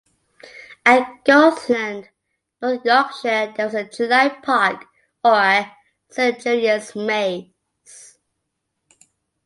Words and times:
At 0.83 1.23
Goathland, 1.25 2.07
North 2.59 2.83
Yorkshire 2.83 3.53
there 3.55 3.67
was 3.67 3.75
a 3.75 3.83
"July 3.83 4.29
Park" 4.29 4.85
or 5.23 5.71
"Saint 6.09 6.41
Julian's" 6.41 6.95
maze. 6.95 8.17